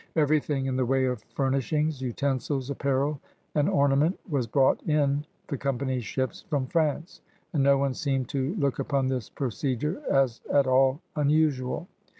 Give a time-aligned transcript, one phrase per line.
[0.15, 3.21] Everything in the way of furnishings, utensils, apparel,
[3.53, 7.21] and ornament was brought in the com pany's ships from France,
[7.53, 11.87] and no one seemed to look upon this procedure as at all unusual.